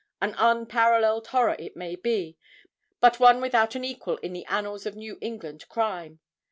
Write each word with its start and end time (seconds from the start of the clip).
An 0.19 0.33
unparalleled 0.39 1.27
horror 1.27 1.55
it 1.59 1.75
may 1.77 1.95
be, 1.95 2.35
but 3.01 3.19
one 3.19 3.39
without 3.39 3.75
an 3.75 3.85
equal 3.85 4.17
in 4.17 4.33
the 4.33 4.45
annals 4.45 4.87
of 4.87 4.95
New 4.95 5.19
England 5.21 5.69
crime. 5.69 6.19